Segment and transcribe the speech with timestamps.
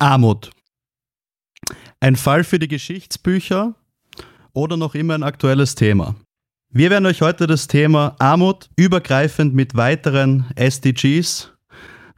[0.00, 0.50] Armut.
[2.00, 3.74] Ein Fall für die Geschichtsbücher
[4.52, 6.14] oder noch immer ein aktuelles Thema.
[6.72, 11.52] Wir werden euch heute das Thema Armut übergreifend mit weiteren SDGs,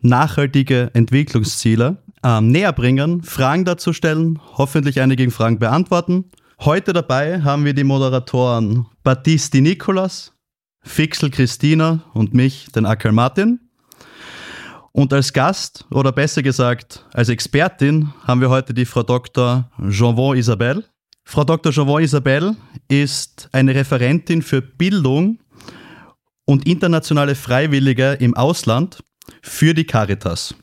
[0.01, 6.30] nachhaltige Entwicklungsziele, ähm, näher bringen, Fragen dazu stellen, hoffentlich einige Fragen beantworten.
[6.61, 10.33] Heute dabei haben wir die Moderatoren Baptisti Nikolas,
[10.83, 13.59] Fixel Christina und mich, den Akel Martin.
[14.93, 19.70] Und als Gast, oder besser gesagt als Expertin, haben wir heute die Frau Dr.
[19.88, 20.84] Jeanvon Isabelle.
[21.24, 21.73] Frau Dr.
[21.73, 22.56] Jeanvon Isabelle
[22.88, 25.38] ist eine Referentin für Bildung
[26.45, 29.02] und internationale Freiwillige im Ausland
[29.41, 30.55] für die Caritas.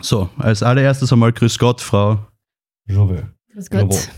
[0.00, 2.26] So, als allererstes einmal Grüß Gott, Frau
[2.86, 3.30] Jove.
[3.52, 4.08] Grüß Gott.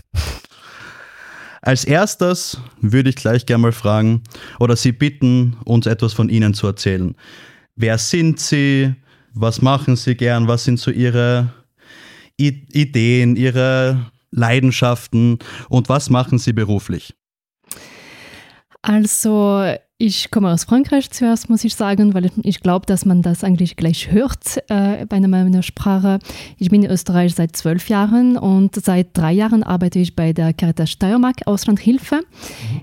[1.61, 4.23] Als erstes würde ich gleich gerne mal fragen
[4.59, 7.13] oder Sie bitten, uns etwas von Ihnen zu erzählen.
[7.75, 8.95] Wer sind Sie?
[9.39, 10.47] Was machen Sie gern?
[10.47, 11.53] Was sind so Ihre
[12.39, 17.15] I Ideen, Ihre Leidenschaften und was machen Sie beruflich?
[18.81, 23.43] Also ich komme aus Frankreich zuerst, muss ich sagen, weil ich glaube, dass man das
[23.43, 26.19] eigentlich gleich hört äh, bei meiner Sprache.
[26.59, 30.53] Ich bin in Österreich seit zwölf Jahren und seit drei Jahren arbeite ich bei der
[30.53, 32.21] Caritas Steiermark Auslandhilfe.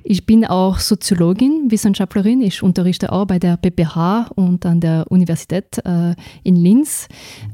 [0.03, 2.41] Ich bin auch Soziologin, Wissenschaftlerin.
[2.41, 7.07] Ich unterrichte auch bei der PPH und an der Universität äh, in Linz.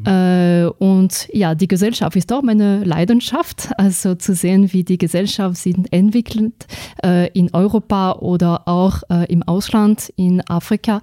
[0.06, 5.58] Äh, und ja, die Gesellschaft ist auch meine Leidenschaft, also zu sehen, wie die Gesellschaft
[5.58, 6.66] sich entwickelt
[7.04, 11.02] äh, in Europa oder auch äh, im Ausland, in Afrika.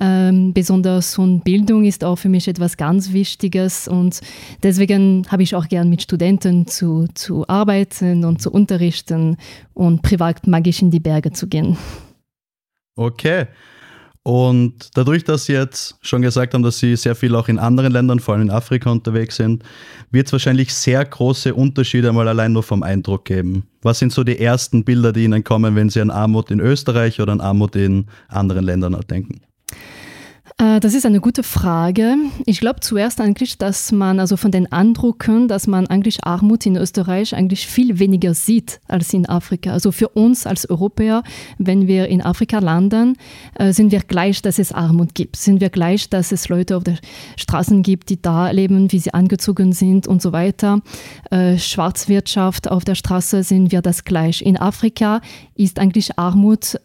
[0.00, 4.20] Ähm, besonders und Bildung ist auch für mich etwas ganz Wichtiges und
[4.62, 9.36] deswegen habe ich auch gern mit Studenten zu, zu arbeiten und zu unterrichten
[9.74, 11.76] und privat mag ich in die Berge zu gehen.
[12.94, 13.46] Okay.
[14.28, 17.94] Und dadurch, dass Sie jetzt schon gesagt haben, dass Sie sehr viel auch in anderen
[17.94, 19.62] Ländern, vor allem in Afrika unterwegs sind,
[20.10, 23.66] wird es wahrscheinlich sehr große Unterschiede mal allein nur vom Eindruck geben.
[23.80, 27.22] Was sind so die ersten Bilder, die Ihnen kommen, wenn Sie an Armut in Österreich
[27.22, 29.40] oder an Armut in anderen Ländern denken?
[30.58, 32.16] Äh, das ist eine gute Frage.
[32.44, 36.76] Ich glaube zuerst eigentlich, dass man also von den Eindrücken, dass man eigentlich Armut in
[36.76, 39.72] Österreich eigentlich viel weniger sieht als in Afrika.
[39.72, 41.22] Also für uns als Europäer,
[41.58, 43.16] wenn wir in Afrika landen,
[43.54, 45.36] äh, sind wir gleich, dass es Armut gibt.
[45.36, 46.98] Sind wir gleich, dass es Leute auf den
[47.36, 50.80] Straßen gibt, die da leben, wie sie angezogen sind und so weiter.
[51.30, 54.42] Äh, Schwarzwirtschaft auf der Straße sind wir das gleich.
[54.42, 55.20] In Afrika
[55.54, 56.78] ist eigentlich Armut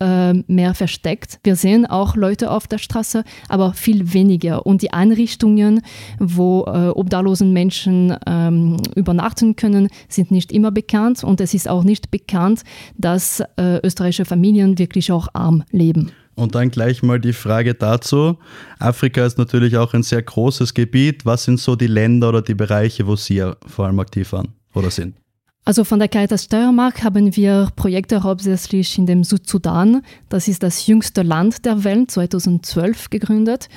[0.48, 1.40] mehr versteckt.
[1.44, 4.66] Wir sehen auch Leute auf der Straße, aber aber viel weniger.
[4.66, 5.82] Und die Einrichtungen,
[6.20, 11.24] wo äh, obdachlosen Menschen ähm, übernachten können, sind nicht immer bekannt.
[11.24, 12.64] Und es ist auch nicht bekannt,
[12.98, 16.12] dass äh, österreichische Familien wirklich auch arm leben.
[16.36, 18.38] Und dann gleich mal die Frage dazu.
[18.80, 21.26] Afrika ist natürlich auch ein sehr großes Gebiet.
[21.26, 24.90] Was sind so die Länder oder die Bereiche, wo Sie vor allem aktiv waren oder
[24.90, 25.23] sind?
[25.66, 30.02] Also von der Caritas Steiermark haben wir Projekte hauptsächlich in dem Südsudan.
[30.28, 33.70] Das ist das jüngste Land der Welt, 2012 gegründet,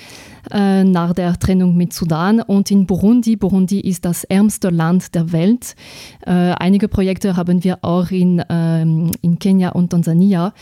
[0.51, 2.41] äh, nach der Trennung mit Sudan.
[2.41, 5.77] Und in Burundi, Burundi ist das ärmste Land der Welt.
[6.23, 10.55] Äh, einige Projekte haben wir auch in, ähm, in Kenia und Tansania,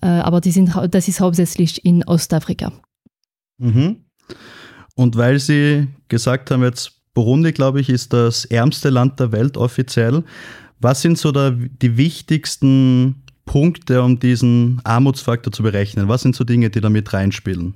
[0.00, 2.72] äh, aber die sind, das ist hauptsächlich in Ostafrika.
[3.58, 3.98] Mhm.
[4.96, 9.56] Und weil Sie gesagt haben, jetzt Burundi, glaube ich, ist das ärmste Land der Welt
[9.56, 10.24] offiziell.
[10.82, 16.08] Was sind so da die wichtigsten Punkte, um diesen Armutsfaktor zu berechnen?
[16.08, 17.74] Was sind so Dinge, die da mit reinspielen?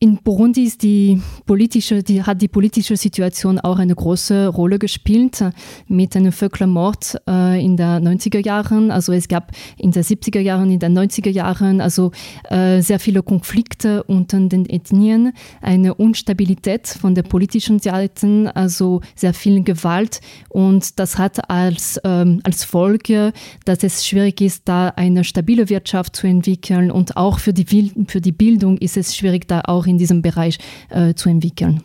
[0.00, 5.44] In Burundi ist die politische, die, hat die politische Situation auch eine große Rolle gespielt
[5.88, 8.92] mit einem Völkermord äh, in den 90er Jahren.
[8.92, 12.12] Also es gab in den 70er Jahren, in den 90er Jahren also
[12.48, 15.32] äh, sehr viele Konflikte unter den Ethnien,
[15.62, 22.38] eine Unstabilität von der politischen Seite, also sehr viel Gewalt und das hat als, ähm,
[22.44, 23.32] als Folge,
[23.64, 28.20] dass es schwierig ist, da eine stabile Wirtschaft zu entwickeln und auch für die, für
[28.20, 30.58] die Bildung ist es schwierig, da auch in diesem Bereich
[30.90, 31.82] äh, zu entwickeln.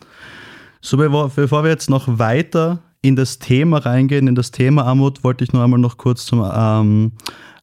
[0.80, 5.44] So, bevor wir jetzt noch weiter in das Thema reingehen, in das Thema Armut, wollte
[5.44, 7.12] ich nur einmal noch kurz zum ähm,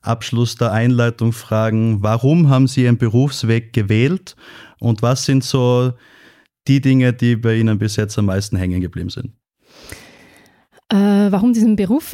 [0.01, 4.35] Abschluss der Einleitung fragen, warum haben Sie Ihren Berufsweg gewählt
[4.79, 5.93] und was sind so
[6.67, 9.31] die Dinge, die bei Ihnen bis jetzt am meisten hängen geblieben sind?
[10.89, 12.13] Äh, warum diesen Beruf?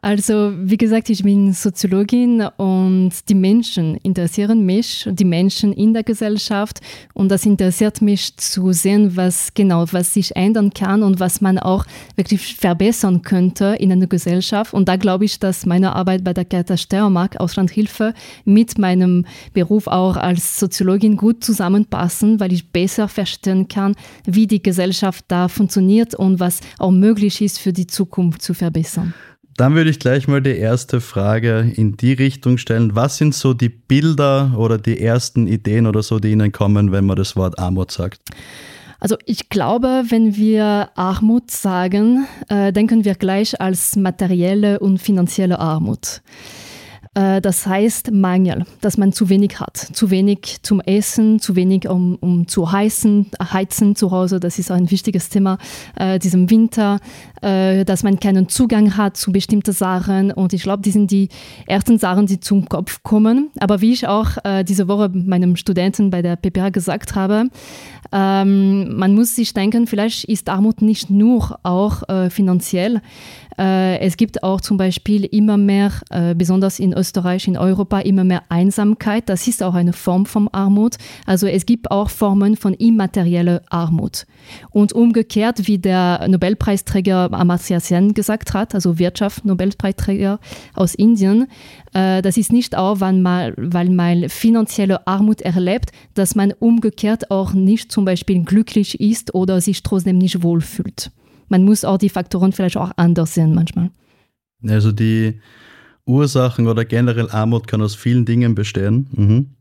[0.00, 6.04] Also, wie gesagt, ich bin Soziologin und die Menschen interessieren mich, die Menschen in der
[6.04, 6.80] Gesellschaft.
[7.14, 11.58] Und das interessiert mich zu sehen, was genau, was sich ändern kann und was man
[11.58, 11.84] auch
[12.16, 14.72] wirklich verbessern könnte in einer Gesellschaft.
[14.72, 18.14] Und da glaube ich, dass meine Arbeit bei der Caritas Steiermark Auslandhilfe
[18.44, 23.96] mit meinem Beruf auch als Soziologin gut zusammenpassen, weil ich besser verstehen kann,
[24.26, 29.14] wie die Gesellschaft da funktioniert und was auch möglich ist für die Zukunft zu verbessern.
[29.56, 32.96] Dann würde ich gleich mal die erste Frage in die Richtung stellen.
[32.96, 37.06] Was sind so die Bilder oder die ersten Ideen oder so, die Ihnen kommen, wenn
[37.06, 38.20] man das Wort Armut sagt?
[38.98, 45.58] Also ich glaube, wenn wir Armut sagen, äh, denken wir gleich als materielle und finanzielle
[45.58, 46.22] Armut.
[47.14, 49.76] Äh, das heißt Mangel, dass man zu wenig hat.
[49.76, 54.40] Zu wenig zum Essen, zu wenig um, um zu heizen, heizen zu Hause.
[54.40, 55.58] Das ist ein wichtiges Thema
[55.96, 57.00] äh, diesem Winter,
[57.40, 60.32] äh, dass man keinen Zugang hat zu bestimmten Sachen.
[60.32, 61.28] Und ich glaube, die sind die
[61.66, 63.50] ersten Sachen, die zum Kopf kommen.
[63.60, 67.48] Aber wie ich auch äh, diese Woche meinem Studenten bei der PPA gesagt habe,
[68.12, 73.00] ähm, man muss sich denken, vielleicht ist Armut nicht nur auch äh, finanziell.
[73.58, 75.92] Äh, es gibt auch zum Beispiel immer mehr,
[76.36, 77.03] besonders in Österreich,
[77.46, 79.28] in Europa, immer mehr Einsamkeit.
[79.28, 80.96] Das ist auch eine Form von Armut.
[81.26, 84.26] Also es gibt auch Formen von immaterieller Armut.
[84.70, 90.38] Und umgekehrt, wie der Nobelpreisträger Amartya Sen gesagt hat, also Wirtschaft-Nobelpreisträger
[90.74, 91.46] aus Indien,
[91.92, 97.30] äh, das ist nicht auch, weil man, weil man finanzielle Armut erlebt, dass man umgekehrt
[97.30, 101.10] auch nicht zum Beispiel glücklich ist oder sich trotzdem nicht wohlfühlt
[101.48, 103.90] man muss auch die Faktoren vielleicht auch anders sehen manchmal.
[104.66, 105.40] Also die
[106.06, 109.08] Ursachen oder generell Armut kann aus vielen Dingen bestehen.
[109.12, 109.56] Mhm.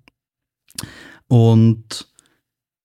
[1.27, 2.07] Und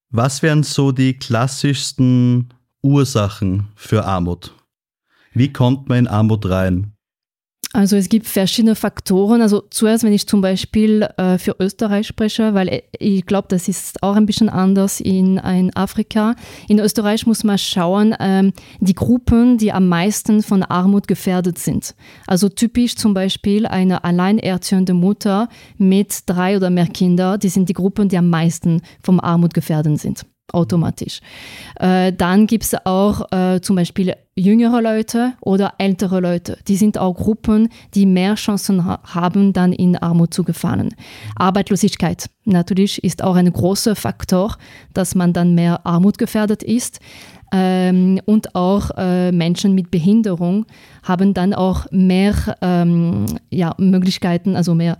[0.09, 4.55] was wären so die klassischsten Ursachen für Armut?
[5.33, 6.93] Wie kommt man in Armut rein?
[7.71, 9.41] Also es gibt verschiedene Faktoren.
[9.41, 14.01] Also zuerst, wenn ich zum Beispiel äh, für Österreich spreche, weil ich glaube, das ist
[14.01, 16.35] auch ein bisschen anders in, in Afrika.
[16.67, 21.93] In Österreich muss man schauen, ähm, die Gruppen, die am meisten von Armut gefährdet sind.
[22.25, 27.73] Also typisch zum Beispiel eine alleinerziehende Mutter mit drei oder mehr Kindern, die sind die
[27.73, 31.21] Gruppen, die am meisten vom Armut gefährdet sind automatisch.
[31.79, 36.57] Äh, dann gibt es auch äh, zum Beispiel jüngere Leute oder ältere Leute.
[36.67, 40.95] Die sind auch Gruppen, die mehr Chancen ha haben, dann in Armut zu gefallen.
[41.35, 44.57] Arbeitslosigkeit natürlich ist auch ein großer Faktor,
[44.93, 46.99] dass man dann mehr Armut gefährdet ist.
[47.51, 50.67] Ähm, und auch äh, Menschen mit Behinderung
[51.01, 54.97] haben dann auch mehr ähm, ja, Möglichkeiten, also mehr,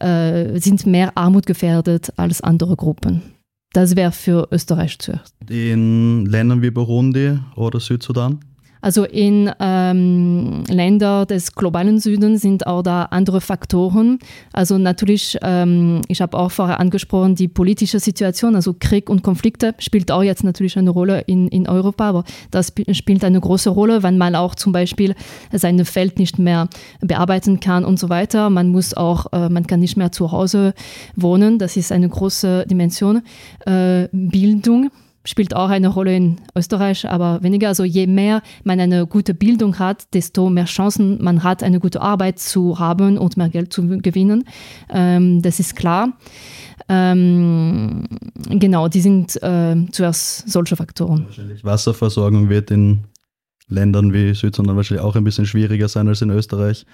[0.00, 3.33] äh, sind mehr armutgefährdet als andere Gruppen.
[3.74, 5.34] Das wäre für Österreich zuerst.
[5.50, 8.38] In Ländern wie Burundi oder Südsudan?
[8.84, 14.18] Also in ähm, Ländern des globalen Südens sind auch da andere Faktoren.
[14.52, 19.74] Also natürlich, ähm, ich habe auch vorher angesprochen, die politische Situation, also Krieg und Konflikte
[19.78, 24.02] spielt auch jetzt natürlich eine Rolle in, in Europa, aber das spielt eine große Rolle,
[24.02, 25.14] wenn man auch zum Beispiel
[25.50, 26.68] sein Feld nicht mehr
[27.00, 28.50] bearbeiten kann und so weiter.
[28.50, 30.74] Man muss auch, äh, man kann nicht mehr zu Hause
[31.16, 33.22] wohnen, das ist eine große Dimension.
[33.64, 34.90] Äh, Bildung
[35.24, 37.68] spielt auch eine Rolle in Österreich, aber weniger.
[37.68, 42.00] Also je mehr man eine gute Bildung hat, desto mehr Chancen man hat, eine gute
[42.00, 44.44] Arbeit zu haben und mehr Geld zu gewinnen.
[44.90, 46.12] Ähm, das ist klar.
[46.88, 48.04] Ähm,
[48.50, 51.24] genau, die sind äh, zuerst solche Faktoren.
[51.24, 53.04] Wahrscheinlich Wasserversorgung wird in
[53.68, 56.84] Ländern wie Südsudan wahrscheinlich auch ein bisschen schwieriger sein als in Österreich.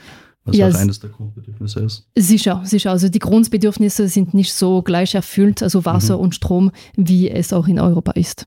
[0.45, 2.09] Was ja, auch eines der Grundbedürfnisse ist.
[2.17, 2.91] Sicher, sicher.
[2.91, 6.25] Also die Grundbedürfnisse sind nicht so gleich erfüllt, also Wasser mhm.
[6.25, 8.47] und Strom, wie es auch in Europa ist.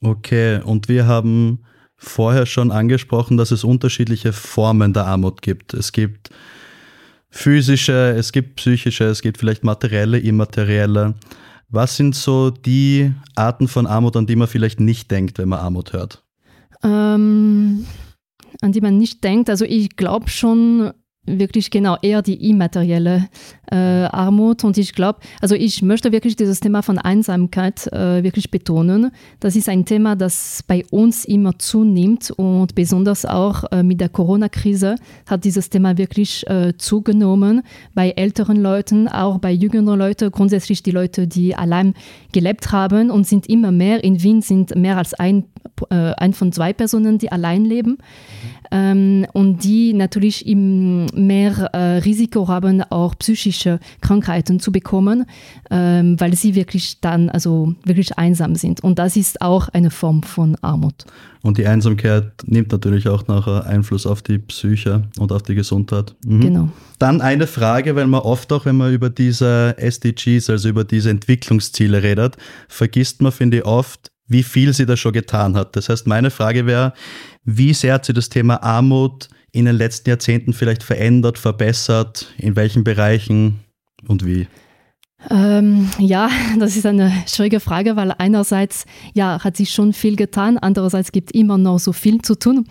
[0.00, 1.60] Okay, und wir haben
[1.96, 5.74] vorher schon angesprochen, dass es unterschiedliche Formen der Armut gibt.
[5.74, 6.30] Es gibt
[7.30, 11.14] physische, es gibt psychische, es gibt vielleicht materielle, immaterielle.
[11.68, 15.60] Was sind so die Arten von Armut, an die man vielleicht nicht denkt, wenn man
[15.60, 16.24] Armut hört?
[16.82, 17.84] Ähm,
[18.60, 19.50] an die man nicht denkt.
[19.50, 20.92] Also ich glaube schon
[21.28, 23.28] wirklich genau eher die immaterielle
[23.70, 24.64] äh, Armut.
[24.64, 29.10] Und ich glaube, also ich möchte wirklich dieses Thema von Einsamkeit äh, wirklich betonen.
[29.40, 34.08] Das ist ein Thema, das bei uns immer zunimmt und besonders auch äh, mit der
[34.08, 37.62] Corona-Krise hat dieses Thema wirklich äh, zugenommen.
[37.94, 41.94] Bei älteren Leuten, auch bei jüngeren Leuten, grundsätzlich die Leute, die allein
[42.32, 44.02] gelebt haben und sind immer mehr.
[44.02, 45.44] In Wien sind mehr als ein,
[45.90, 47.98] äh, ein von zwei Personen, die allein leben.
[48.70, 55.26] Ähm, und die natürlich im mehr äh, Risiko haben, auch psychische Krankheiten zu bekommen,
[55.70, 58.82] ähm, weil sie wirklich dann also wirklich einsam sind.
[58.82, 61.04] Und das ist auch eine Form von Armut.
[61.42, 66.14] Und die Einsamkeit nimmt natürlich auch nachher Einfluss auf die Psyche und auf die Gesundheit.
[66.24, 66.40] Mhm.
[66.40, 66.68] Genau.
[66.98, 71.10] Dann eine Frage, weil man oft auch, wenn man über diese SDGs, also über diese
[71.10, 72.36] Entwicklungsziele redet,
[72.68, 75.74] vergisst man, finde ich, oft, wie viel sie da schon getan hat.
[75.74, 76.92] Das heißt, meine Frage wäre,
[77.44, 82.54] wie sehr hat sie das Thema Armut in den letzten Jahrzehnten vielleicht verändert, verbessert, in
[82.54, 83.60] welchen Bereichen
[84.06, 84.46] und wie?
[85.30, 90.58] Ähm, ja, das ist eine schwierige Frage, weil einerseits ja, hat sich schon viel getan,
[90.58, 92.66] andererseits gibt es immer noch so viel zu tun.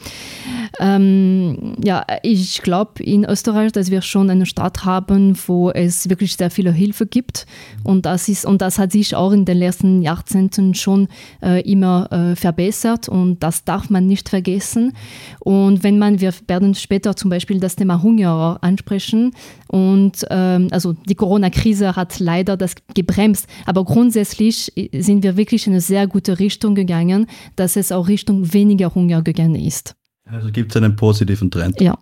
[0.79, 6.35] Ähm, ja, ich glaube in Österreich, dass wir schon eine Stadt haben, wo es wirklich
[6.35, 7.47] sehr viele Hilfe gibt
[7.83, 11.09] und das ist und das hat sich auch in den letzten Jahrzehnten schon
[11.43, 14.93] äh, immer äh, verbessert und das darf man nicht vergessen.
[15.39, 19.33] Und wenn man, wir werden später zum Beispiel das Thema Hunger ansprechen
[19.67, 23.47] und ähm, also die Corona-Krise hat leider leider das gebremst.
[23.65, 28.53] Aber grundsätzlich sind wir wirklich in eine sehr gute Richtung gegangen, dass es auch Richtung
[28.53, 29.95] weniger Hunger gegangen ist.
[30.25, 31.81] Also gibt es einen positiven Trend.
[31.81, 31.97] Ja.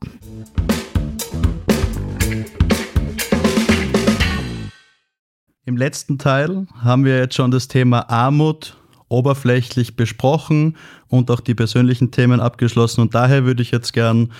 [5.68, 8.78] Im letzten Teil haben wir jetzt schon das Thema Armut
[9.08, 10.78] oberflächlich besprochen
[11.08, 13.02] und auch die persönlichen Themen abgeschlossen.
[13.02, 14.32] Und daher würde ich jetzt gern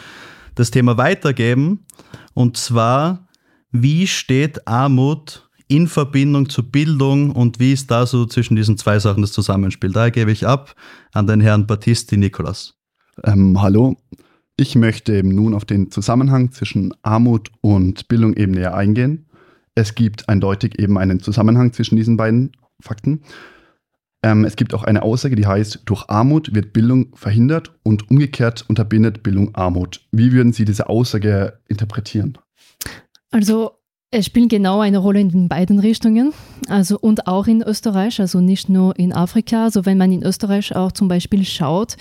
[0.56, 1.86] das Thema weitergeben.
[2.34, 3.28] Und zwar,
[3.72, 9.00] wie steht Armut in Verbindung zur Bildung und wie ist da so zwischen diesen zwei
[9.00, 9.92] Sachen das Zusammenspiel?
[9.92, 10.76] Daher gebe ich ab
[11.14, 12.76] an den Herrn Battisti Nikolas.
[13.24, 13.98] Ähm, hallo,
[14.58, 19.26] ich möchte eben nun auf den Zusammenhang zwischen Armut und Bildung eben näher eingehen.
[19.74, 23.22] Es gibt eindeutig eben einen Zusammenhang zwischen diesen beiden Fakten.
[24.24, 28.66] Ähm, es gibt auch eine Aussage, die heißt, durch Armut wird Bildung verhindert und umgekehrt
[28.68, 30.02] unterbindet Bildung Armut.
[30.12, 32.38] Wie würden Sie diese Aussage interpretieren?
[33.32, 33.74] Also
[34.18, 36.32] es spielt genau eine Rolle in den beiden Richtungen,
[36.70, 39.66] also und auch in Österreich, also nicht nur in Afrika.
[39.66, 41.98] Also wenn man in Österreich auch zum Beispiel schaut,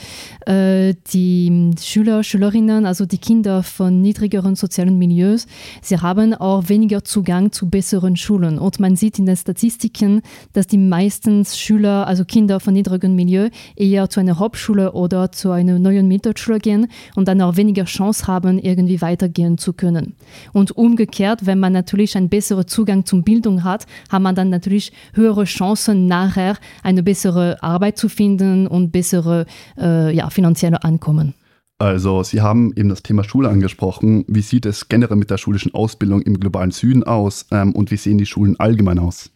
[0.46, 5.48] äh, die Schüler, Schülerinnen, also die Kinder von niedrigeren sozialen Milieus,
[5.82, 8.60] sie haben auch weniger Zugang zu besseren Schulen.
[8.60, 13.48] Und man sieht in den Statistiken, dass die meisten Schüler, also Kinder von niedrigen Milieu,
[13.74, 18.28] eher zu einer Hauptschule oder zu einer neuen Mittelschule gehen und dann auch weniger Chance
[18.28, 20.14] haben, irgendwie weitergehen zu können.
[20.52, 24.50] Und umgekehrt, wenn man natürlich natürlich einen besseren Zugang zum Bildung hat, hat man dann
[24.50, 29.46] natürlich höhere Chancen, nachher eine bessere Arbeit zu finden und bessere
[29.78, 31.34] äh, ja, finanzielle Einkommen.
[31.78, 34.24] Also Sie haben eben das Thema Schule angesprochen.
[34.28, 37.96] Wie sieht es generell mit der schulischen Ausbildung im globalen Süden aus ähm, und wie
[37.96, 39.30] sehen die Schulen allgemein aus?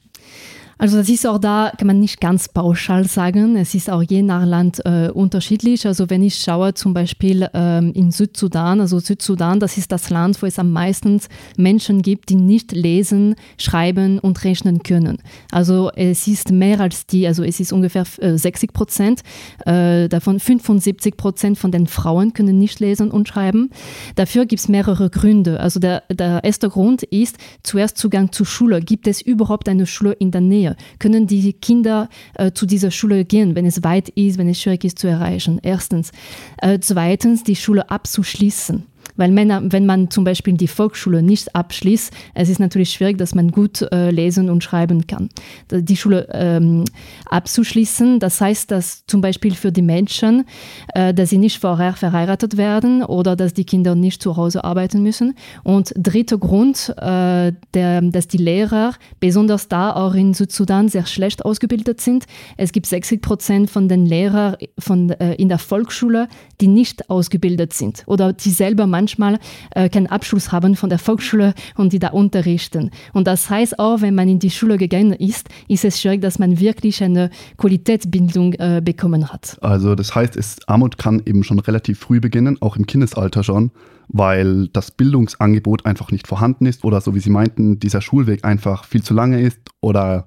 [0.79, 3.57] Also das ist auch da, kann man nicht ganz pauschal sagen.
[3.57, 5.87] Es ist auch je nach Land äh, unterschiedlich.
[5.89, 10.41] Also wenn ich schaue zum Beispiel ähm, in Südsudan, also Südsudan, das ist das Land,
[10.41, 11.21] wo es am meisten
[11.57, 15.19] Menschen gibt, die nicht lesen, schreiben und rechnen können.
[15.51, 19.23] Also es ist mehr als die, also es ist ungefähr äh, 60 Prozent,
[19.67, 23.71] äh, davon 75 Prozent von den Frauen können nicht lesen und schreiben.
[24.15, 25.59] Dafür gibt es mehrere Gründe.
[25.59, 28.81] Also der, der erste Grund ist zuerst Zugang zur Schule.
[28.81, 30.68] Gibt es überhaupt eine Schule in der Nähe?
[30.69, 30.77] Nähe?
[30.99, 34.85] Können die Kinder äh, zu dieser Schule gehen, wenn es weit ist, wenn es schwierig
[34.85, 35.61] ist zu erreichen?
[35.63, 36.13] Erstens.
[36.59, 38.87] Äh, zweitens, die Schule abzuschließen.
[39.19, 43.35] Weil Männer, wenn man zum Beispiel die Volksschule nicht abschließt, es ist natürlich schwierig, dass
[43.35, 45.29] man gut äh, lesen und schreiben kann.
[45.73, 46.85] Die Schule ähm,
[47.29, 50.45] abzuschließen, das heißt, dass zum Beispiel für die Menschen,
[50.95, 55.03] äh, dass sie nicht vorher verheiratet werden oder dass die Kinder nicht zu Hause arbeiten
[55.03, 55.35] müssen.
[55.65, 61.45] Und dritter Grund, äh, der, dass die Lehrer, besonders da auch in Südsudan, sehr schlecht
[61.45, 62.25] ausgebildet sind.
[62.57, 66.29] Es gibt 60 Prozent von den Lehrern von, äh, in der Volksschule,
[66.61, 69.39] die nicht ausgebildet sind oder die selber manchmal manchmal
[69.71, 72.91] äh, keinen Abschluss haben von der Volksschule und die da unterrichten.
[73.13, 76.39] Und das heißt auch, wenn man in die Schule gegangen ist, ist es schwierig, dass
[76.39, 79.57] man wirklich eine Qualitätsbildung äh, bekommen hat.
[79.63, 83.71] Also das heißt, es, Armut kann eben schon relativ früh beginnen, auch im Kindesalter schon,
[84.09, 88.85] weil das Bildungsangebot einfach nicht vorhanden ist oder so wie Sie meinten, dieser Schulweg einfach
[88.85, 90.27] viel zu lange ist oder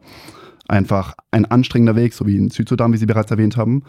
[0.67, 3.83] einfach ein anstrengender Weg, so wie in Südsudan, wie Sie bereits erwähnt haben.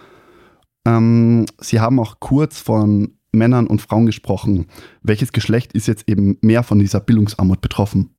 [0.85, 4.67] Ähm, Sie haben auch kurz von Männern und Frauen gesprochen.
[5.03, 8.11] Welches Geschlecht ist jetzt eben mehr von dieser Bildungsarmut betroffen?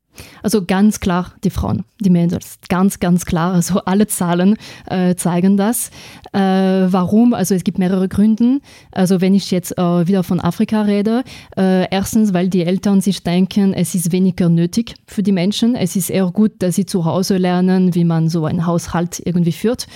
[0.41, 3.53] Also ganz klar die Frauen, die Mädels, ganz, ganz klar.
[3.53, 4.57] Also alle Zahlen
[4.89, 5.89] äh, zeigen das.
[6.33, 7.33] Äh, warum?
[7.33, 8.59] Also es gibt mehrere Gründe.
[8.91, 11.23] Also wenn ich jetzt äh, wieder von Afrika rede,
[11.57, 15.75] äh, erstens, weil die Eltern sich denken, es ist weniger nötig für die Menschen.
[15.75, 19.51] Es ist eher gut, dass sie zu Hause lernen, wie man so einen Haushalt irgendwie
[19.51, 19.87] führt.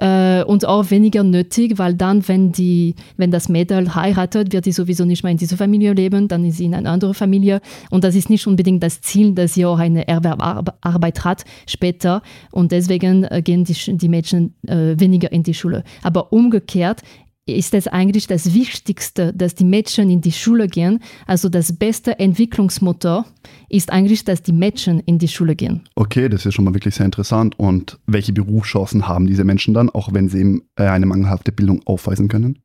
[0.00, 4.72] Äh, und auch weniger nötig, weil dann, wenn, die, wenn das Mädel heiratet, wird sie
[4.72, 7.60] sowieso nicht mehr in dieser Familie leben, dann ist sie in eine andere Familie.
[7.90, 12.72] Und das ist nicht unbedingt das Ziel, dass sie auch eine Erwerbarbeit hat später und
[12.72, 15.84] deswegen äh, gehen die, die Mädchen äh, weniger in die Schule.
[16.02, 17.02] Aber umgekehrt
[17.46, 21.00] ist es eigentlich das Wichtigste, dass die Mädchen in die Schule gehen.
[21.26, 23.24] Also das beste Entwicklungsmotor
[23.68, 25.82] ist eigentlich, dass die Mädchen in die Schule gehen.
[25.94, 27.56] Okay, das ist schon mal wirklich sehr interessant.
[27.58, 32.26] Und welche Berufschancen haben diese Menschen dann, auch wenn sie äh, eine mangelhafte Bildung aufweisen
[32.26, 32.58] können?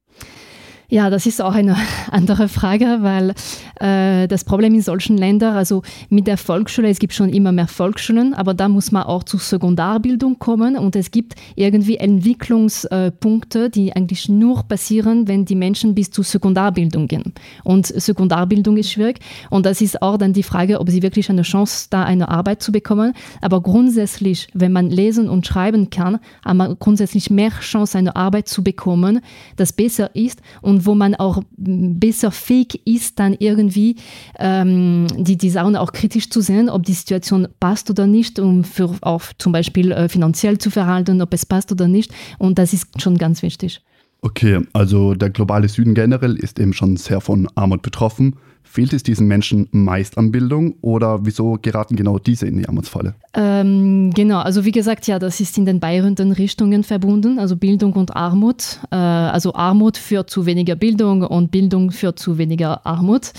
[0.93, 1.77] Ja, das ist auch eine
[2.11, 3.33] andere Frage, weil
[3.79, 7.69] äh, das Problem in solchen Ländern, also mit der Volksschule, es gibt schon immer mehr
[7.69, 13.95] Volksschulen, aber da muss man auch zur Sekundarbildung kommen und es gibt irgendwie Entwicklungspunkte, die
[13.95, 17.33] eigentlich nur passieren, wenn die Menschen bis zur Sekundarbildung gehen.
[17.63, 21.43] Und Sekundarbildung ist schwierig und das ist auch dann die Frage, ob sie wirklich eine
[21.43, 23.13] Chance da eine Arbeit zu bekommen.
[23.39, 28.49] Aber grundsätzlich, wenn man lesen und schreiben kann, hat man grundsätzlich mehr Chance, eine Arbeit
[28.49, 29.21] zu bekommen,
[29.55, 33.95] das besser ist und wo man auch besser fähig ist, dann irgendwie
[34.39, 38.63] ähm, die, die Sachen auch kritisch zu sehen, ob die Situation passt oder nicht, um
[38.63, 42.11] für auch zum Beispiel äh, finanziell zu verhalten, ob es passt oder nicht.
[42.37, 43.81] Und das ist schon ganz wichtig.
[44.21, 48.35] Okay, also der globale Süden generell ist eben schon sehr von Armut betroffen.
[48.71, 53.15] Fehlt es diesen Menschen meist an Bildung oder wieso geraten genau diese in die Armutsfalle?
[53.33, 57.91] Ähm, genau, also wie gesagt, ja, das ist in den beiden Richtungen verbunden, also Bildung
[57.91, 58.79] und Armut.
[58.89, 63.33] Äh, also Armut führt zu weniger Bildung und Bildung führt zu weniger Armut.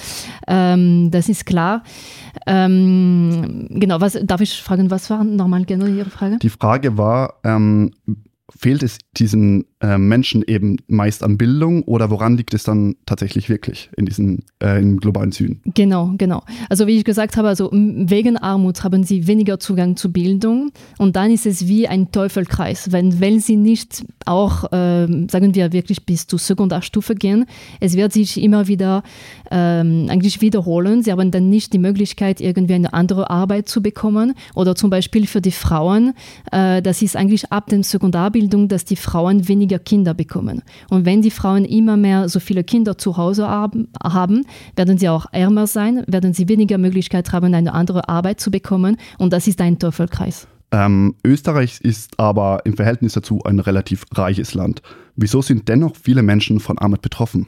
[0.47, 1.83] Ähm, das ist klar.
[2.47, 6.41] Ähm, genau, was darf ich fragen, was war nochmal genau Ihre Frage?
[6.43, 7.93] Die Frage war, ähm,
[8.59, 13.49] fehlt es diesen äh, Menschen eben meist an Bildung oder woran liegt es dann tatsächlich
[13.49, 15.61] wirklich in diesem äh, im globalen Süden?
[15.75, 16.43] Genau, genau.
[16.69, 21.17] Also wie ich gesagt habe, also wegen Armut haben sie weniger Zugang zu Bildung und
[21.17, 26.07] dann ist es wie ein Teufelkreis, wenn, wenn sie nicht auch, äh, sagen wir, wirklich
[26.07, 27.47] bis zur Sekundarstufe gehen,
[27.81, 29.03] es wird sich immer wieder
[29.51, 31.03] ähm, eigentlich wiederholen.
[31.03, 35.27] Sie haben dann nicht die Möglichkeit, irgendwie eine andere Arbeit zu bekommen oder zum Beispiel
[35.27, 36.15] für die Frauen,
[36.53, 40.63] äh, das ist eigentlich ab der Sekundarbildung, dass die Frauen weniger weniger Kinder bekommen.
[40.91, 44.45] Und wenn die Frauen immer mehr so viele Kinder zu Hause haben,
[44.77, 48.97] werden sie auch ärmer sein, werden sie weniger Möglichkeit haben, eine andere Arbeit zu bekommen.
[49.19, 50.47] Und das ist ein Teufelkreis.
[50.73, 54.83] Ähm, Österreich ist aber im Verhältnis dazu ein relativ reiches Land.
[55.17, 57.47] Wieso sind dennoch viele Menschen von Armut betroffen?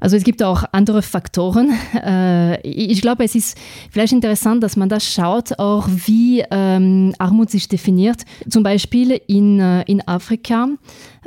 [0.00, 1.72] Also es gibt auch andere Faktoren.
[1.98, 3.58] Äh, ich glaube, es ist
[3.90, 8.22] vielleicht interessant, dass man da schaut, auch wie ähm, Armut sich definiert.
[8.48, 10.68] Zum Beispiel in, äh, in Afrika.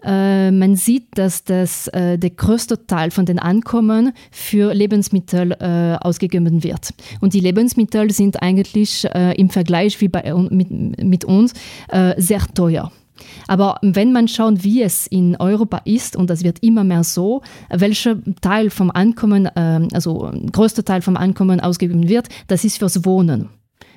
[0.04, 5.54] Äh, man sieht, dass das, der größte Teil von den Ankommen für Lebensmittel
[6.02, 6.94] ausgegeben wird.
[7.20, 11.54] Und die Lebensmittel sind eigentlich im Vergleich wie bei, mit, mit uns
[12.18, 12.92] sehr teuer.
[13.48, 17.42] Aber wenn man schaut, wie es in Europa ist, und das wird immer mehr so,
[17.70, 23.06] welcher Teil vom Ankommen, ähm, also größter Teil vom Ankommen ausgegeben wird, das ist fürs
[23.06, 23.50] Wohnen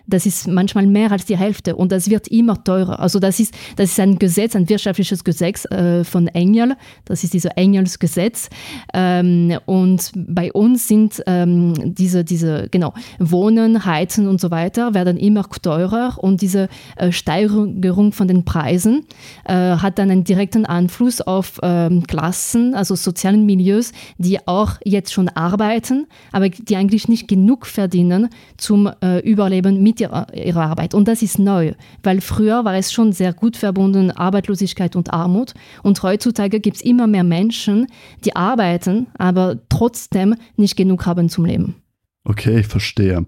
[0.06, 3.00] das ist manchmal mehr als die Hälfte und das wird immer teurer.
[3.00, 7.32] Also das ist, das ist ein Gesetz, ein wirtschaftliches Gesetz äh, von Engel, das ist
[7.32, 8.50] dieses Engelsgesetz.
[8.92, 15.16] Ähm, und bei uns sind ähm, diese, diese, genau, Wohnen, Heizen und so weiter werden
[15.16, 19.06] immer teurer und diese äh, Steigerung von den Preisen
[19.44, 25.12] äh, hat dann einen direkten Einfluss auf ähm, Klassen, also sozialen Milieus, die auch jetzt
[25.12, 30.62] schon arbeiten, aber die eigentlich nicht genug verdienen zum äh, Überleben mit mit ihrer, ihrer
[30.62, 30.94] Arbeit.
[30.94, 35.54] Und das ist neu, weil früher war es schon sehr gut verbunden, Arbeitslosigkeit und Armut.
[35.82, 37.86] Und heutzutage gibt es immer mehr Menschen,
[38.24, 41.76] die arbeiten, aber trotzdem nicht genug haben zum Leben.
[42.24, 43.26] Okay, ich verstehe.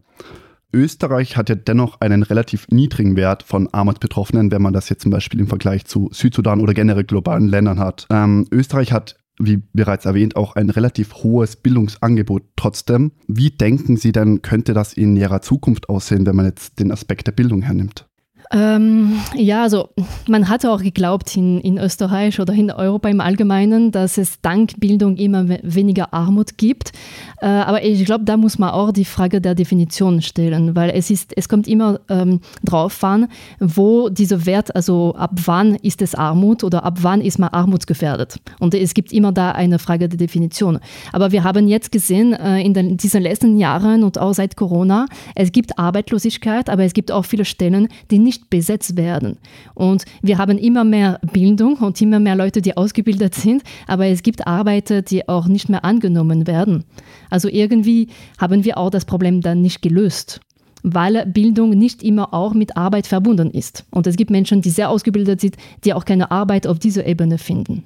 [0.72, 5.12] Österreich hat ja dennoch einen relativ niedrigen Wert von Armutsbetroffenen, wenn man das jetzt zum
[5.12, 8.06] Beispiel im Vergleich zu Südsudan oder generell globalen Ländern hat.
[8.10, 13.12] Ähm, Österreich hat wie bereits erwähnt, auch ein relativ hohes Bildungsangebot trotzdem.
[13.26, 17.26] Wie denken Sie denn, könnte das in Ihrer Zukunft aussehen, wenn man jetzt den Aspekt
[17.26, 18.06] der Bildung hernimmt?
[18.52, 19.88] Ähm, ja, also
[20.28, 24.78] man hatte auch geglaubt in, in Österreich oder in Europa im Allgemeinen, dass es dank
[24.78, 26.92] Bildung immer weniger Armut gibt.
[27.40, 31.10] Äh, aber ich glaube, da muss man auch die Frage der Definition stellen, weil es
[31.10, 33.28] ist, es kommt immer ähm, drauf an,
[33.58, 38.36] wo dieser Wert, also ab wann ist es Armut oder ab wann ist man armutsgefährdet.
[38.60, 40.78] Und es gibt immer da eine Frage der Definition.
[41.12, 45.06] Aber wir haben jetzt gesehen äh, in den, diesen letzten Jahren und auch seit Corona,
[45.34, 49.38] es gibt Arbeitslosigkeit, aber es gibt auch viele Stellen, die nicht nicht besetzt werden.
[49.74, 54.22] Und wir haben immer mehr Bildung und immer mehr Leute, die ausgebildet sind, aber es
[54.22, 56.84] gibt Arbeiter, die auch nicht mehr angenommen werden.
[57.30, 60.40] Also irgendwie haben wir auch das Problem dann nicht gelöst
[60.88, 63.84] weil Bildung nicht immer auch mit Arbeit verbunden ist.
[63.90, 67.38] Und es gibt Menschen, die sehr ausgebildet sind, die auch keine Arbeit auf dieser Ebene
[67.38, 67.82] finden.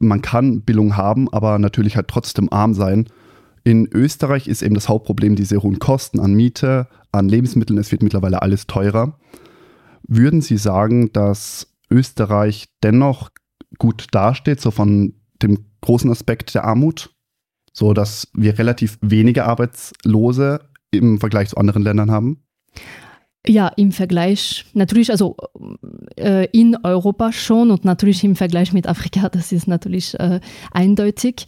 [0.00, 3.06] Man kann Bildung haben, aber natürlich halt trotzdem arm sein.
[3.62, 7.78] In Österreich ist eben das Hauptproblem diese hohen Kosten an Miete, an Lebensmitteln.
[7.78, 9.16] Es wird mittlerweile alles teurer.
[10.08, 13.30] Würden Sie sagen, dass Österreich dennoch
[13.78, 17.14] gut dasteht, so von dem großen Aspekt der Armut?
[17.74, 22.42] So dass wir relativ wenige Arbeitslose im Vergleich zu anderen Ländern haben?
[23.46, 25.36] Ja, im Vergleich, natürlich, also
[26.16, 30.40] äh, in Europa schon und natürlich im Vergleich mit Afrika, das ist natürlich äh,
[30.72, 31.46] eindeutig.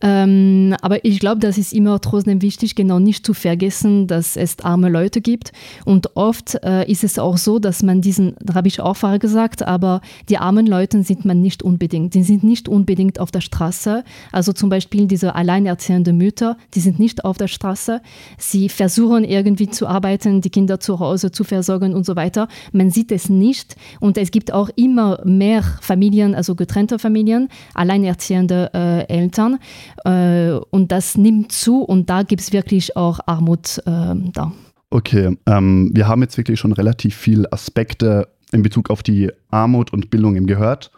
[0.00, 4.60] Ähm, aber ich glaube, das ist immer trotzdem wichtig, genau nicht zu vergessen, dass es
[4.60, 5.50] arme Leute gibt.
[5.84, 9.18] Und oft äh, ist es auch so, dass man diesen, da habe ich auch vorher
[9.18, 12.14] gesagt, aber die armen Leute sind man nicht unbedingt.
[12.14, 14.04] Die sind nicht unbedingt auf der Straße.
[14.30, 18.02] Also zum Beispiel diese alleinerziehenden Mütter, die sind nicht auf der Straße.
[18.38, 22.48] Sie versuchen irgendwie zu arbeiten, die Kinder zu Hause zu versorgen und so weiter.
[22.72, 28.70] Man sieht es nicht und es gibt auch immer mehr Familien, also getrennte Familien, alleinerziehende
[28.74, 29.58] äh, Eltern
[30.04, 34.52] äh, und das nimmt zu und da gibt es wirklich auch Armut äh, da.
[34.90, 39.92] Okay, ähm, wir haben jetzt wirklich schon relativ viele Aspekte in Bezug auf die Armut
[39.92, 40.90] und Bildung eben gehört.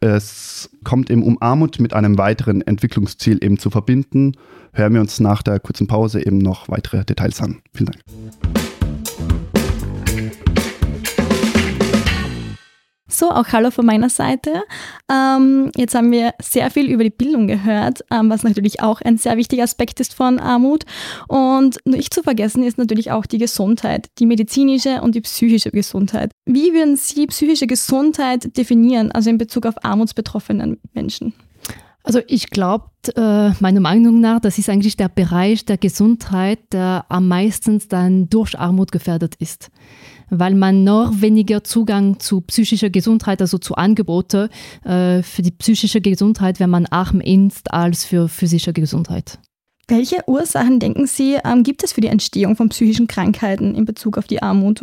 [0.00, 4.32] Es kommt eben um Armut mit einem weiteren Entwicklungsziel eben zu verbinden.
[4.72, 7.58] Hören wir uns nach der kurzen Pause eben noch weitere Details an.
[7.74, 8.67] Vielen Dank.
[13.10, 14.62] So, auch Hallo von meiner Seite.
[15.10, 19.16] Ähm, jetzt haben wir sehr viel über die Bildung gehört, ähm, was natürlich auch ein
[19.16, 20.84] sehr wichtiger Aspekt ist von Armut.
[21.26, 26.32] Und nicht zu vergessen ist natürlich auch die Gesundheit, die medizinische und die psychische Gesundheit.
[26.44, 31.32] Wie würden Sie psychische Gesundheit definieren, also in Bezug auf armutsbetroffenen Menschen?
[32.02, 37.06] Also ich glaube, äh, meiner Meinung nach, das ist eigentlich der Bereich der Gesundheit, der
[37.08, 39.70] am meisten dann durch Armut gefährdet ist
[40.30, 44.48] weil man noch weniger Zugang zu psychischer Gesundheit, also zu Angeboten
[44.84, 49.38] äh, für die psychische Gesundheit, wenn man arm ist, als für physische Gesundheit.
[49.88, 54.18] Welche Ursachen, denken Sie, ähm, gibt es für die Entstehung von psychischen Krankheiten in Bezug
[54.18, 54.82] auf die Armut?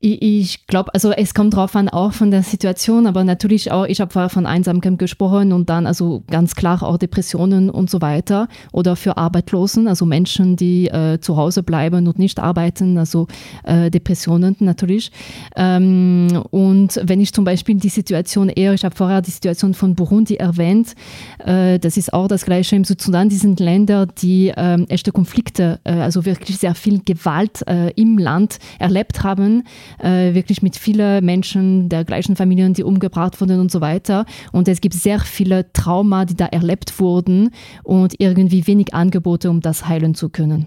[0.00, 3.86] Ich, ich glaube, also es kommt drauf an, auch von der Situation, aber natürlich auch,
[3.86, 8.00] ich habe vorher von Einsamkeit gesprochen und dann also ganz klar auch Depressionen und so
[8.00, 13.26] weiter oder für Arbeitslosen, also Menschen, die äh, zu Hause bleiben und nicht arbeiten, also
[13.64, 15.12] äh, Depressionen natürlich.
[15.56, 19.94] Ähm, und wenn ich zum Beispiel die Situation eher, ich habe vorher die Situation von
[19.94, 20.94] Burundi erwähnt,
[21.38, 25.80] äh, das ist auch das Gleiche im Sudan, die sind Länder, die ähm, echte Konflikte,
[25.84, 29.64] äh, also wirklich sehr viel Gewalt äh, im Land erlebt haben
[29.98, 34.24] äh, wirklich mit vielen Menschen der gleichen Familien, die umgebracht wurden und so weiter.
[34.52, 37.50] Und es gibt sehr viele Trauma, die da erlebt wurden
[37.82, 40.66] und irgendwie wenig Angebote, um das heilen zu können.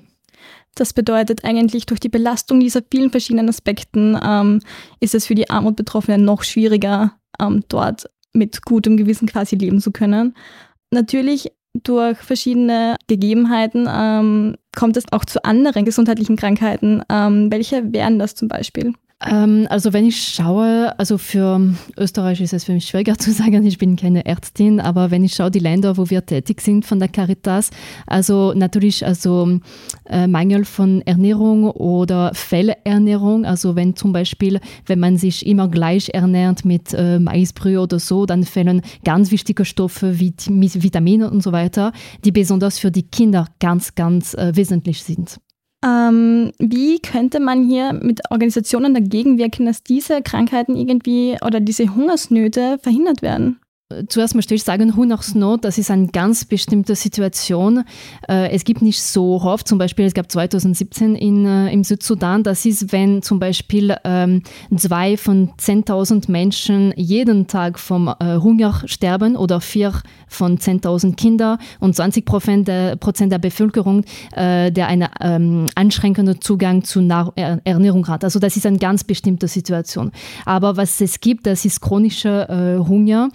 [0.76, 4.60] Das bedeutet eigentlich, durch die Belastung dieser vielen verschiedenen Aspekten ähm,
[5.00, 9.92] ist es für die Armutbetroffenen noch schwieriger, ähm, dort mit gutem Gewissen quasi leben zu
[9.92, 10.36] können.
[10.92, 11.52] Natürlich
[11.84, 17.02] durch verschiedene Gegebenheiten ähm, kommt es auch zu anderen gesundheitlichen Krankheiten.
[17.10, 18.94] Ähm, welche wären das zum Beispiel?
[19.24, 23.66] Ähm, also wenn ich schaue, also für Österreich ist es für mich schwieriger zu sagen,
[23.66, 27.00] ich bin keine Ärztin, aber wenn ich schaue, die Länder, wo wir tätig sind von
[27.00, 27.70] der Caritas,
[28.08, 29.60] also natürlich also
[30.06, 36.10] äh, Mangel von Ernährung oder Fehlernährung, also wenn zum Beispiel, wenn man sich immer gleich
[36.14, 41.54] ernährt mit äh, Maisbrühe oder so, dann fehlen ganz wichtige Stoffe wie Vitamine und so
[41.54, 41.94] weiter,
[42.26, 45.40] die besonders für die Kinder ganz, ganz äh, wesentlich sind.
[45.86, 51.94] Ähm, wie könnte man hier mit Organisationen dagegen wirken, dass diese Krankheiten irgendwie oder diese
[51.94, 53.60] Hungersnöte verhindert werden?
[54.08, 57.84] Zuerst möchte ich sagen, Hungersnot, das ist eine ganz bestimmte Situation.
[58.28, 62.42] Äh, es gibt nicht so oft, zum Beispiel, es gab 2017 in, äh, im Südsudan,
[62.42, 64.42] das ist, wenn zum Beispiel ähm,
[64.76, 69.94] zwei von 10.000 Menschen jeden Tag vom äh, Hunger sterben oder vier
[70.28, 72.98] von 10.000 Kindern und 20 Prozent der,
[73.38, 74.04] Bevölkerung,
[74.36, 78.24] der einen ähm, einschränkenden Zugang zu Ernährung hat.
[78.24, 80.12] Also das ist eine ganz bestimmte Situation.
[80.46, 83.30] Aber was es gibt, das ist chronischer Hunger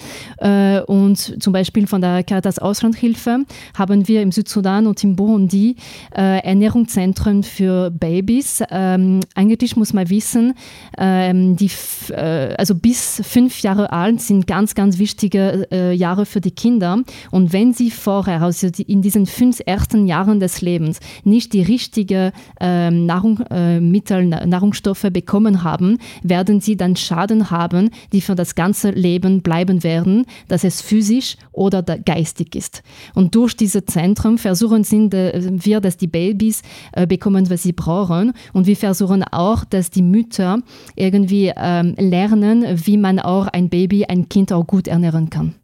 [0.87, 3.45] und zum Beispiel von der Caritas Auslandhilfe
[3.77, 5.77] haben wir im Südsudan und im Burundi
[6.17, 8.63] äh, Ernährungszentren für Babys.
[8.71, 10.55] Ähm, eigentlich muss man wissen,
[10.97, 11.71] ähm, die,
[12.11, 17.03] äh, also bis fünf Jahre alt sind ganz, ganz wichtige äh, Jahre für die Kinder.
[17.31, 22.33] Und wenn sie vorher, also in diesen fünf ersten Jahren des Lebens, nicht die richtige
[22.61, 29.43] ähm, Nahrungsmittel, Nahrungsstoffe bekommen haben, werden sie dann Schaden haben, die für das ganze Leben
[29.43, 32.83] bleiben werden dass es physisch oder geistig ist.
[33.15, 36.63] Und durch diese Zentren versuchen wir, dass die Babys
[36.93, 38.33] äh, bekommen, was sie brauchen.
[38.53, 40.61] Und wir versuchen auch, dass die Mütter
[40.97, 45.55] irgendwie ähm, lernen, wie man auch ein Baby, ein Kind auch gut ernähren kann.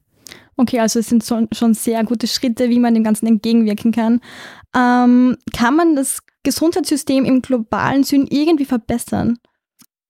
[0.57, 4.21] Okay, also es sind schon sehr gute Schritte, wie man dem Ganzen entgegenwirken kann.
[4.75, 9.39] Ähm, kann man das Gesundheitssystem im globalen Süden irgendwie verbessern?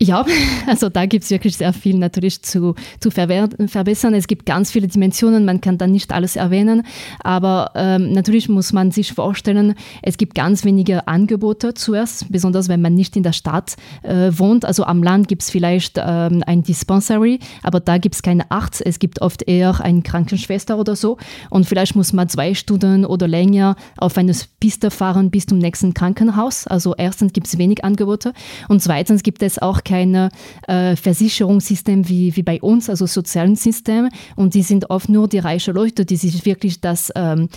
[0.02, 0.26] Ja,
[0.66, 4.12] also da gibt es wirklich sehr viel natürlich zu, zu verbessern.
[4.12, 6.82] Es gibt ganz viele Dimensionen, man kann da nicht alles erwähnen,
[7.24, 12.82] aber ähm, natürlich muss man sich vorstellen, es gibt ganz wenige Angebote zuerst, besonders wenn
[12.82, 14.66] man nicht in der Stadt äh, wohnt.
[14.66, 18.84] Also am Land gibt es vielleicht ähm, ein Dispensary, aber da gibt es keine Arzt,
[18.84, 21.16] es gibt oft eher eine Krankenschwester oder so
[21.48, 25.94] und vielleicht muss man zwei Stunden oder länger auf eine Piste fahren bis zum nächsten
[25.94, 26.66] Krankenhaus.
[26.66, 28.34] Also erstens gibt es wenig Angebote
[28.68, 34.10] und zweitens gibt es auch kein äh, Versicherungssystem wie, wie bei uns, also sozialen System.
[34.34, 37.48] Und die sind oft nur die reichen Leute, die sich wirklich das ähm,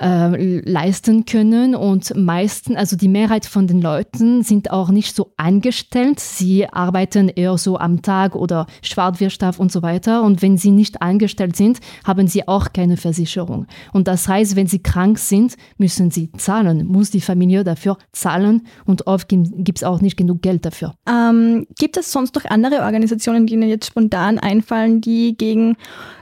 [0.00, 1.74] äh, leisten können.
[1.74, 6.20] Und meisten, also die Mehrheit von den Leuten sind auch nicht so angestellt.
[6.20, 10.22] Sie arbeiten eher so am Tag oder Schwarzwirtschaft und so weiter.
[10.22, 13.66] Und wenn sie nicht angestellt sind, haben sie auch keine Versicherung.
[13.92, 18.66] Und das heißt, wenn sie krank sind, müssen sie zahlen, muss die Familie dafür zahlen
[18.84, 20.94] und oft gibt es auch nicht genug Geld dafür.
[21.08, 25.76] Ähm, gibt es sonst noch andere Organisationen, die Ihnen jetzt spontan einfallen, die gegen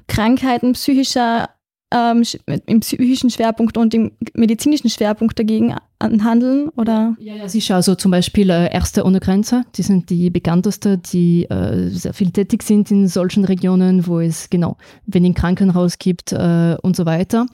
[0.09, 1.49] Krankheiten psychischer
[1.93, 2.23] ähm,
[2.67, 6.69] im psychischen Schwerpunkt und im medizinischen Schwerpunkt dagegen anhandeln?
[6.77, 7.17] Oder?
[7.19, 7.77] Ja, ja, sicher.
[7.77, 12.31] Also zum Beispiel äh, Ärzte ohne Grenze, die sind die bekanntesten, die äh, sehr viel
[12.31, 17.47] tätig sind in solchen Regionen, wo es genau wenig Krankenhaus gibt äh, und so weiter.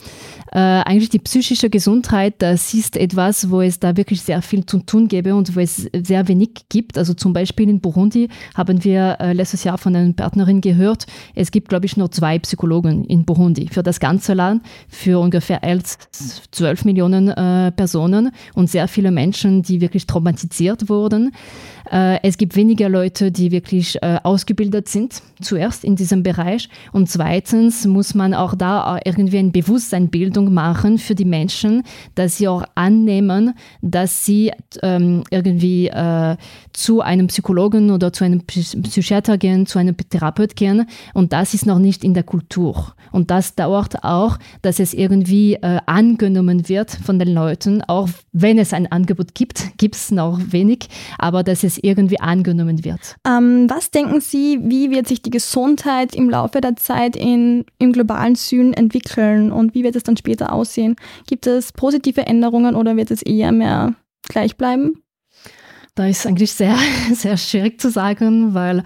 [0.51, 4.79] Äh, eigentlich die psychische Gesundheit, das ist etwas, wo es da wirklich sehr viel zu
[4.79, 6.99] tun gäbe und wo es sehr wenig gibt.
[6.99, 11.51] Also zum Beispiel in Burundi haben wir äh, letztes Jahr von einer Partnerin gehört, es
[11.53, 15.99] gibt, glaube ich, nur zwei Psychologen in Burundi für das ganze Land, für ungefähr 11,
[16.51, 21.33] 12 Millionen äh, Personen und sehr viele Menschen, die wirklich traumatisiert wurden.
[21.91, 26.69] Äh, es gibt weniger Leute, die wirklich äh, ausgebildet sind, zuerst in diesem Bereich.
[26.93, 31.83] Und zweitens muss man auch da irgendwie eine Bewusstseinbildung machen für die Menschen,
[32.15, 34.53] dass sie auch annehmen, dass sie
[34.83, 36.37] ähm, irgendwie äh,
[36.73, 40.87] zu einem Psychologen oder zu einem Psychiater gehen, zu einem Therapeut gehen.
[41.15, 42.95] Und das ist noch nicht in der Kultur.
[43.11, 48.59] Und das dauert auch, dass es irgendwie äh, angenommen wird von den Leuten, auch wenn
[48.59, 53.17] es ein Angebot gibt, gibt es noch wenig, aber dass es irgendwie angenommen wird.
[53.27, 57.93] Ähm, was denken Sie, wie wird sich die Gesundheit im Laufe der Zeit in, im
[57.93, 60.95] globalen Süden entwickeln und wie wird es dann später aussehen?
[61.27, 63.95] Gibt es positive Änderungen oder wird es eher mehr
[64.29, 65.03] gleich bleiben?
[65.95, 66.77] Da ist eigentlich sehr,
[67.13, 68.83] sehr schwierig zu sagen, weil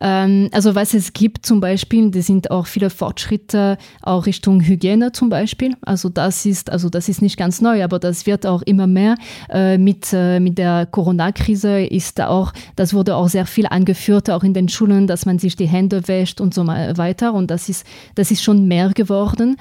[0.00, 5.28] also was es gibt zum Beispiel, das sind auch viele Fortschritte auch Richtung Hygiene zum
[5.28, 5.76] Beispiel.
[5.82, 9.16] Also das ist, also das ist nicht ganz neu, aber das wird auch immer mehr.
[9.48, 14.44] Äh, mit, äh, mit der Corona-Krise ist auch, das wurde auch sehr viel angeführt, auch
[14.44, 17.34] in den Schulen, dass man sich die Hände wäscht und so weiter.
[17.34, 19.56] Und das ist, das ist schon mehr geworden.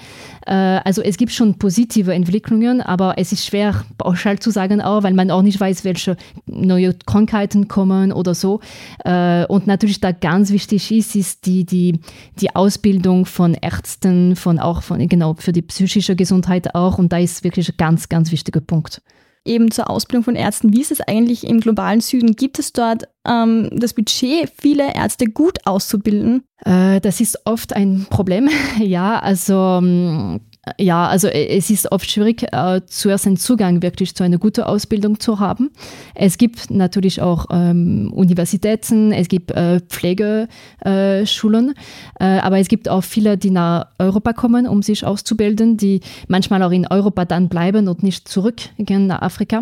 [0.46, 5.04] Äh, also es gibt schon positive Entwicklungen, aber es ist schwer pauschal zu sagen auch,
[5.04, 8.60] weil man auch nicht weiß, welche neue Krankheiten kommen oder so.
[9.04, 12.02] Und natürlich da ganz wichtig ist, ist die, die,
[12.42, 16.98] die Ausbildung von Ärzten, von auch von, genau, für die psychische Gesundheit auch.
[16.98, 19.02] Und da ist wirklich ein ganz, ganz wichtiger Punkt
[19.46, 20.74] eben zur Ausbildung von Ärzten.
[20.74, 22.36] Wie ist es eigentlich im globalen Süden?
[22.36, 26.44] Gibt es dort ähm, das Budget, viele Ärzte gut auszubilden?
[26.66, 28.50] Äh, das ist oft ein Problem.
[28.80, 30.42] ja, also ähm,
[30.78, 34.62] Ja, also äh, es ist oft schwierig, äh, zuerst einen Zugang wirklich zu einer guten
[34.62, 35.72] Ausbildung zu haben.
[36.16, 41.74] Es gibt natürlich auch ähm, Universitäten, es gibt äh, Pflegeschulen,
[42.20, 46.64] äh, aber es gibt auch viele, die nach Europa kommen, um sich auszubilden, die manchmal
[46.64, 49.62] auch in Europa dann bleiben und nicht zurückgehen nach Afrika.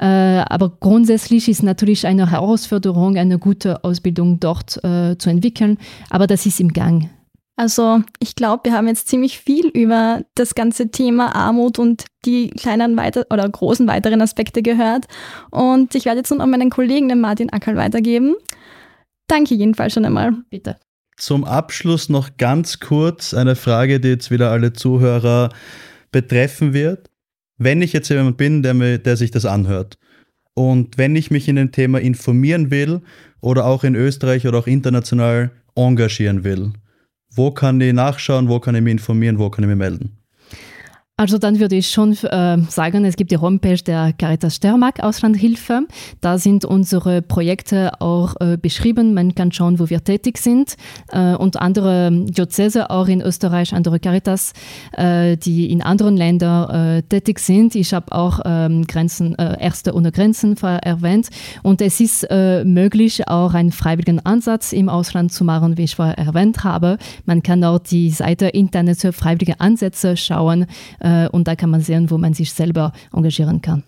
[0.00, 5.78] Äh, aber grundsätzlich ist natürlich eine Herausforderung, eine gute Ausbildung dort äh, zu entwickeln,
[6.10, 7.10] aber das ist im Gang.
[7.58, 12.50] Also ich glaube, wir haben jetzt ziemlich viel über das ganze Thema Armut und die
[12.50, 15.06] kleinen weiter oder großen weiteren Aspekte gehört.
[15.50, 18.36] Und ich werde jetzt nun an meinen Kollegen, den Martin Ackerl, weitergeben.
[19.26, 20.34] Danke jedenfalls schon einmal.
[20.50, 20.76] Bitte.
[21.16, 25.48] Zum Abschluss noch ganz kurz eine Frage, die jetzt wieder alle Zuhörer
[26.12, 27.10] betreffen wird.
[27.56, 29.98] Wenn ich jetzt jemand bin, der, mir, der sich das anhört
[30.54, 33.00] und wenn ich mich in dem Thema informieren will
[33.40, 36.72] oder auch in Österreich oder auch international engagieren will,
[37.38, 40.17] wo kann ich nachschauen, wo kann ich mich informieren, wo kann ich mich melden?
[41.20, 45.80] Also dann würde ich schon äh, sagen, es gibt die Homepage der Caritas Steiermark Auslandhilfe.
[46.20, 49.14] Da sind unsere Projekte auch äh, beschrieben.
[49.14, 50.76] Man kann schauen, wo wir tätig sind.
[51.10, 54.52] Äh, und andere Diözese, auch in Österreich, andere Caritas,
[54.92, 57.74] äh, die in anderen Ländern äh, tätig sind.
[57.74, 61.30] Ich habe auch ähm, Grenzen, äh, Ärzte ohne Grenzen erwähnt.
[61.64, 66.16] Und es ist möglich, auch einen freiwilligen Ansatz im Ausland zu machen, wie ich vorher
[66.16, 66.96] erwähnt habe.
[67.24, 70.66] Man kann auch die Seite Internet für freiwillige Ansätze schauen
[71.08, 73.82] äh, und da kann man sehen, wo man sich selber engagieren kann.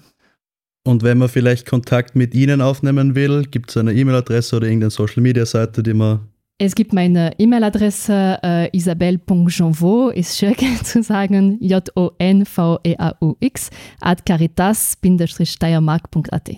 [0.84, 4.90] Und wenn man vielleicht Kontakt mit Ihnen aufnehmen will, gibt es eine E-Mail-Adresse oder irgendeine
[4.90, 6.20] Social-Media-Seite, die man
[6.62, 10.54] es gibt meine E-Mail-Adresse äh, isabelle.jonvaux, ist schön
[10.84, 16.50] zu sagen, J-O-N-V-E-A-U-X, at caritas-steiermark.at.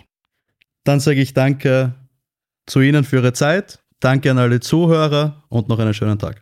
[0.83, 1.94] Dann sage ich danke
[2.66, 6.41] zu Ihnen für Ihre Zeit, danke an alle Zuhörer und noch einen schönen Tag.